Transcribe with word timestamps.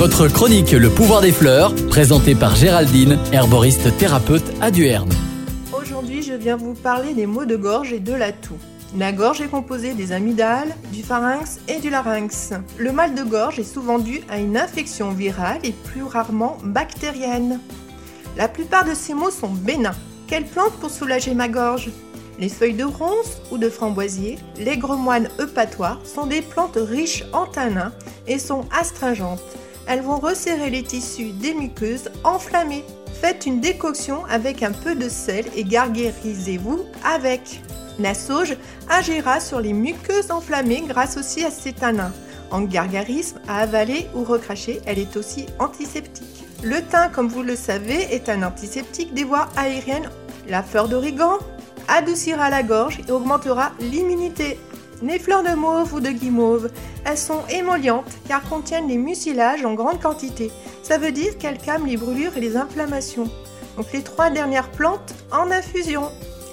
Votre 0.00 0.28
chronique 0.28 0.70
Le 0.70 0.88
pouvoir 0.88 1.20
des 1.20 1.30
fleurs, 1.30 1.74
présentée 1.90 2.34
par 2.34 2.56
Géraldine, 2.56 3.18
herboriste 3.32 3.94
thérapeute 3.98 4.50
à 4.62 4.70
Duerne. 4.70 5.10
Aujourd'hui, 5.78 6.22
je 6.22 6.32
viens 6.32 6.56
vous 6.56 6.72
parler 6.72 7.12
des 7.12 7.26
maux 7.26 7.44
de 7.44 7.54
gorge 7.54 7.92
et 7.92 8.00
de 8.00 8.14
la 8.14 8.32
toux. 8.32 8.56
La 8.96 9.12
gorge 9.12 9.42
est 9.42 9.48
composée 9.48 9.92
des 9.92 10.12
amygdales, 10.12 10.74
du 10.90 11.02
pharynx 11.02 11.60
et 11.68 11.80
du 11.80 11.90
larynx. 11.90 12.54
Le 12.78 12.92
mal 12.92 13.14
de 13.14 13.22
gorge 13.22 13.58
est 13.58 13.74
souvent 13.74 13.98
dû 13.98 14.22
à 14.30 14.38
une 14.38 14.56
infection 14.56 15.10
virale 15.10 15.58
et 15.64 15.72
plus 15.72 16.02
rarement 16.02 16.56
bactérienne. 16.64 17.60
La 18.38 18.48
plupart 18.48 18.86
de 18.86 18.94
ces 18.94 19.12
maux 19.12 19.30
sont 19.30 19.52
bénins. 19.52 19.96
Quelle 20.26 20.46
plante 20.46 20.72
pour 20.80 20.88
soulager 20.88 21.34
ma 21.34 21.48
gorge? 21.48 21.90
Les 22.38 22.48
feuilles 22.48 22.72
de 22.72 22.84
ronce 22.84 23.42
ou 23.50 23.58
de 23.58 23.68
framboisier, 23.68 24.38
les 24.56 24.78
gremoines 24.78 25.28
eupatoires 25.38 26.00
sont 26.04 26.24
des 26.24 26.40
plantes 26.40 26.78
riches 26.80 27.24
en 27.34 27.44
tanins 27.44 27.92
et 28.26 28.38
sont 28.38 28.64
astringentes. 28.74 29.42
Elles 29.90 30.02
vont 30.02 30.20
resserrer 30.20 30.70
les 30.70 30.84
tissus 30.84 31.32
des 31.32 31.52
muqueuses 31.52 32.10
enflammées. 32.22 32.84
Faites 33.20 33.44
une 33.44 33.60
décoction 33.60 34.24
avec 34.26 34.62
un 34.62 34.70
peu 34.70 34.94
de 34.94 35.08
sel 35.08 35.46
et 35.56 35.64
gargarisez-vous 35.64 36.84
avec. 37.04 37.60
La 37.98 38.14
sauge 38.14 38.56
agira 38.88 39.40
sur 39.40 39.60
les 39.60 39.72
muqueuses 39.72 40.30
enflammées 40.30 40.84
grâce 40.86 41.16
aussi 41.16 41.44
à 41.44 41.50
ses 41.50 41.72
tanins. 41.72 42.12
En 42.52 42.60
gargarisme, 42.60 43.40
à 43.48 43.62
avaler 43.62 44.06
ou 44.14 44.22
recracher, 44.22 44.80
elle 44.86 45.00
est 45.00 45.16
aussi 45.16 45.46
antiseptique. 45.58 46.44
Le 46.62 46.82
thym, 46.82 47.10
comme 47.12 47.28
vous 47.28 47.42
le 47.42 47.56
savez, 47.56 48.14
est 48.14 48.28
un 48.28 48.44
antiseptique 48.44 49.12
des 49.12 49.24
voies 49.24 49.48
aériennes. 49.56 50.08
La 50.48 50.62
fleur 50.62 50.88
d'origan 50.88 51.38
adoucira 51.88 52.48
la 52.48 52.62
gorge 52.62 53.00
et 53.08 53.10
augmentera 53.10 53.72
l'immunité. 53.80 54.56
Les 55.02 55.18
fleurs 55.18 55.42
de 55.42 55.54
mauve 55.54 55.94
ou 55.94 56.00
de 56.00 56.10
guimauve, 56.10 56.70
elles 57.06 57.16
sont 57.16 57.40
émollientes 57.48 58.12
car 58.28 58.42
contiennent 58.42 58.86
des 58.86 58.98
mucilages 58.98 59.64
en 59.64 59.72
grande 59.72 60.00
quantité. 60.00 60.50
Ça 60.82 60.98
veut 60.98 61.12
dire 61.12 61.38
qu'elles 61.38 61.56
calment 61.56 61.86
les 61.86 61.96
brûlures 61.96 62.36
et 62.36 62.40
les 62.40 62.56
inflammations. 62.58 63.30
Donc 63.78 63.92
les 63.94 64.02
trois 64.02 64.28
dernières 64.28 64.70
plantes 64.70 65.14
en 65.32 65.50
infusion. 65.50 66.02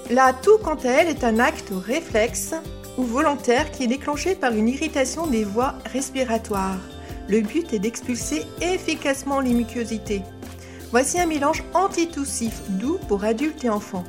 La 0.10 0.32
toux, 0.32 0.58
quant 0.64 0.76
à 0.76 0.88
elle, 0.88 1.10
est 1.10 1.26
un 1.26 1.40
acte 1.40 1.74
réflexe 1.86 2.54
ou 2.98 3.04
volontaire 3.04 3.70
qui 3.72 3.84
est 3.84 3.88
déclenché 3.88 4.34
par 4.34 4.54
une 4.54 4.70
irritation 4.70 5.28
des 5.28 5.44
voies 5.44 5.74
respiratoires. 5.92 6.80
Le 7.28 7.42
but 7.42 7.74
est 7.74 7.80
d'expulser 7.80 8.44
efficacement 8.62 9.42
les 9.42 9.54
muquosités. 9.54 10.22
Voici 10.92 11.20
un 11.20 11.26
mélange 11.26 11.64
antitoussif 11.74 12.62
doux 12.70 12.98
pour 13.10 13.26
adultes 13.26 13.66
et 13.66 13.70
enfants. 13.70 14.06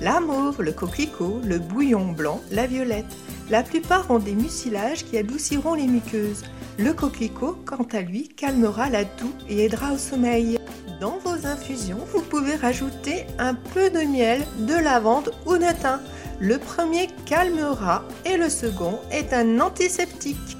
La 0.00 0.18
mauve, 0.18 0.62
le 0.62 0.72
coquelicot, 0.72 1.40
le 1.44 1.58
bouillon 1.58 2.12
blanc, 2.12 2.40
la 2.50 2.66
violette. 2.66 3.04
La 3.50 3.62
plupart 3.62 4.10
ont 4.10 4.18
des 4.18 4.34
mucilages 4.34 5.04
qui 5.04 5.18
adouciront 5.18 5.74
les 5.74 5.86
muqueuses. 5.86 6.42
Le 6.78 6.94
coquelicot, 6.94 7.58
quant 7.66 7.86
à 7.92 8.00
lui, 8.00 8.28
calmera 8.28 8.88
la 8.88 9.04
toux 9.04 9.32
et 9.48 9.64
aidera 9.64 9.92
au 9.92 9.98
sommeil. 9.98 10.58
Dans 11.00 11.18
vos 11.18 11.46
infusions, 11.46 12.00
vous 12.12 12.22
pouvez 12.22 12.54
rajouter 12.54 13.26
un 13.38 13.54
peu 13.54 13.90
de 13.90 14.00
miel, 14.00 14.42
de 14.60 14.74
lavande 14.74 15.32
ou 15.44 15.58
de 15.58 15.70
thym. 15.82 16.00
Le 16.40 16.58
premier 16.58 17.08
calmera 17.26 18.04
et 18.24 18.38
le 18.38 18.48
second 18.48 18.98
est 19.10 19.34
un 19.34 19.60
antiseptique. 19.60 20.56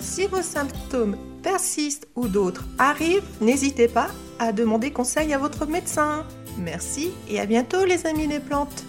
Si 0.00 0.26
vos 0.26 0.42
symptômes 0.42 1.16
persistent 1.42 2.06
ou 2.14 2.28
d'autres 2.28 2.64
arrivent, 2.78 3.26
n'hésitez 3.40 3.88
pas 3.88 4.08
à 4.38 4.52
demander 4.52 4.90
conseil 4.90 5.32
à 5.34 5.38
votre 5.38 5.66
médecin. 5.66 6.24
Merci 6.58 7.10
et 7.28 7.40
à 7.40 7.46
bientôt 7.46 7.84
les 7.84 8.06
amis 8.06 8.28
des 8.28 8.40
plantes. 8.40 8.84